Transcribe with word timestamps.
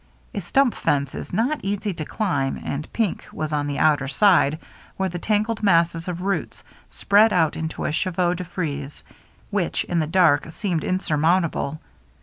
A 0.33 0.41
stump 0.41 0.73
fence 0.73 1.13
is 1.13 1.31
not 1.31 1.59
easy 1.63 1.93
to 1.93 2.05
climb, 2.05 2.59
and 2.65 2.91
Pink 2.91 3.27
was 3.31 3.53
on 3.53 3.67
the 3.67 3.77
outer 3.77 4.07
side, 4.07 4.57
where 4.97 5.09
the 5.09 5.19
tangled 5.19 5.61
masses 5.61 6.07
of 6.07 6.23
roots 6.23 6.63
spread 6.89 7.31
out 7.31 7.55
into 7.55 7.85
a 7.85 7.91
cheveau 7.91 8.33
de 8.33 8.43
frise 8.43 9.03
which, 9.51 9.83
in 9.83 9.99
the 9.99 10.07
dark, 10.07 10.51
seemed 10.53 10.83
insurmountable. 10.83 11.79